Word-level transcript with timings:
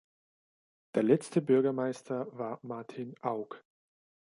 Der 0.95 1.03
letzte 1.03 1.43
Bürgermeister 1.43 2.25
war 2.35 2.57
Martin 2.63 3.13
Aug. 3.21 3.63